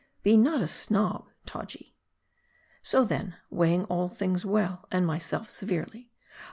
Be 0.23 0.35
not 0.35 0.61
a" 0.63 0.67
snob," 0.83 1.29
Taji. 1.45 1.95
So 2.81 3.03
then, 3.05 3.35
weighing 3.51 3.85
all 3.85 4.09
things 4.09 4.43
well, 4.43 4.87
and 4.91 5.05
myself 5.05 5.51
severely, 5.51 5.79
I 5.79 6.09
M 6.09 6.09
A 6.09 6.31
R 6.37 6.37
D 6.37 6.37
I. 6.37 6.37